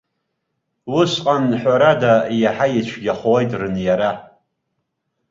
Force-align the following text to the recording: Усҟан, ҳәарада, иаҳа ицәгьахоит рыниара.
Усҟан, 0.99 1.45
ҳәарада, 1.61 2.13
иаҳа 2.41 2.67
ицәгьахоит 2.77 3.51
рыниара. 3.59 4.11